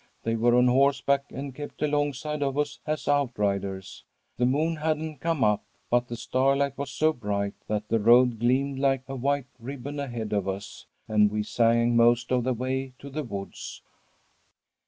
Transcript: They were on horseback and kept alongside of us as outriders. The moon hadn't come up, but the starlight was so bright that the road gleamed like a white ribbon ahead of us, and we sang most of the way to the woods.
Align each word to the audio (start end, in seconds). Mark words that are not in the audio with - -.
They 0.23 0.35
were 0.35 0.55
on 0.55 0.67
horseback 0.67 1.25
and 1.29 1.53
kept 1.53 1.83
alongside 1.83 2.41
of 2.41 2.57
us 2.57 2.79
as 2.87 3.07
outriders. 3.07 4.03
The 4.37 4.47
moon 4.47 4.77
hadn't 4.77 5.19
come 5.19 5.43
up, 5.43 5.63
but 5.91 6.07
the 6.07 6.15
starlight 6.15 6.75
was 6.75 6.89
so 6.89 7.13
bright 7.13 7.53
that 7.67 7.87
the 7.87 7.99
road 7.99 8.39
gleamed 8.39 8.79
like 8.79 9.03
a 9.07 9.15
white 9.15 9.45
ribbon 9.59 9.99
ahead 9.99 10.33
of 10.33 10.47
us, 10.47 10.87
and 11.07 11.29
we 11.29 11.43
sang 11.43 11.95
most 11.95 12.31
of 12.31 12.43
the 12.43 12.53
way 12.55 12.93
to 12.97 13.11
the 13.11 13.21
woods. 13.21 13.83